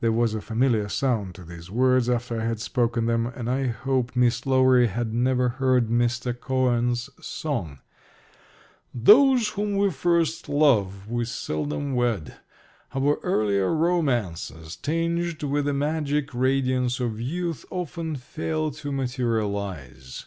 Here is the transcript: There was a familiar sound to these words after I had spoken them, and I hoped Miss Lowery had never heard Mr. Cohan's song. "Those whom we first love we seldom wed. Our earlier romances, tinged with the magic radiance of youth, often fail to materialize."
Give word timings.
There 0.00 0.12
was 0.12 0.34
a 0.34 0.40
familiar 0.40 0.88
sound 0.88 1.34
to 1.34 1.42
these 1.42 1.68
words 1.68 2.08
after 2.08 2.40
I 2.40 2.44
had 2.44 2.60
spoken 2.60 3.06
them, 3.06 3.26
and 3.26 3.50
I 3.50 3.66
hoped 3.66 4.14
Miss 4.14 4.46
Lowery 4.46 4.86
had 4.86 5.12
never 5.12 5.48
heard 5.48 5.88
Mr. 5.88 6.32
Cohan's 6.38 7.10
song. 7.20 7.80
"Those 8.94 9.48
whom 9.48 9.76
we 9.76 9.90
first 9.90 10.48
love 10.48 11.08
we 11.08 11.24
seldom 11.24 11.96
wed. 11.96 12.36
Our 12.94 13.16
earlier 13.24 13.74
romances, 13.74 14.76
tinged 14.76 15.42
with 15.42 15.64
the 15.64 15.74
magic 15.74 16.32
radiance 16.32 17.00
of 17.00 17.20
youth, 17.20 17.64
often 17.68 18.14
fail 18.14 18.70
to 18.70 18.92
materialize." 18.92 20.26